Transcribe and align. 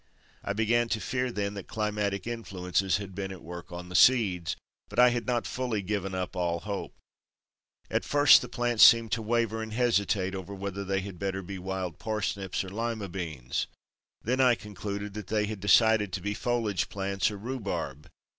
I 0.43 0.53
began 0.53 0.89
to 0.89 0.99
fear 0.99 1.31
then 1.31 1.53
that 1.53 1.67
climatic 1.67 2.25
influences 2.25 2.97
had 2.97 3.13
been 3.13 3.31
at 3.31 3.43
work 3.43 3.71
on 3.71 3.89
the 3.89 3.95
seeds, 3.95 4.55
but 4.89 4.97
I 4.97 5.09
had 5.11 5.27
not 5.27 5.45
fully 5.45 5.83
given 5.83 6.15
up 6.15 6.35
all 6.35 6.61
hope. 6.61 6.95
At 7.87 8.03
first 8.03 8.41
the 8.41 8.49
plants 8.49 8.83
seemed 8.83 9.11
to 9.11 9.21
waver 9.21 9.61
and 9.61 9.73
hesitate 9.73 10.33
over 10.33 10.55
whether 10.55 10.83
they 10.83 11.01
had 11.01 11.19
better 11.19 11.43
be 11.43 11.59
wild 11.59 11.99
parsnips 11.99 12.63
or 12.63 12.69
Lima 12.69 13.09
beans. 13.09 13.67
Then 14.23 14.41
I 14.41 14.55
concluded 14.55 15.13
that 15.13 15.27
they 15.27 15.45
had 15.45 15.59
decided 15.59 16.11
to 16.13 16.21
be 16.21 16.33
foliage 16.33 16.89
plants 16.89 17.29
or 17.29 17.37
rhubarb. 17.37 18.09